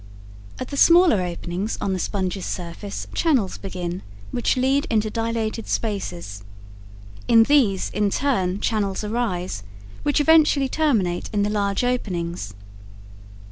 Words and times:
At 0.59 0.69
the 0.69 0.77
smaller 0.77 1.21
openings 1.21 1.77
on 1.79 1.93
the 1.93 1.99
sponge's 1.99 2.47
surface 2.47 3.05
channels 3.13 3.59
begin, 3.59 4.01
which 4.31 4.57
lead 4.57 4.87
into 4.89 5.11
dilated 5.11 5.67
spaces. 5.67 6.43
In 7.27 7.43
these, 7.43 7.91
in 7.91 8.09
turn, 8.09 8.59
channels 8.61 9.03
arise, 9.03 9.61
which 10.01 10.19
eventually 10.19 10.67
terminate 10.67 11.29
in 11.31 11.43
the 11.43 11.51
large 11.51 11.83
openings. 11.83 12.55